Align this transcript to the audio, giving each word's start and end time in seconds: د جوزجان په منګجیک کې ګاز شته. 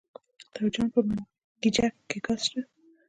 د 0.53 0.55
جوزجان 0.61 0.87
په 0.93 0.99
منګجیک 1.07 1.93
کې 2.09 2.17
ګاز 2.25 2.39
شته. 2.47 2.61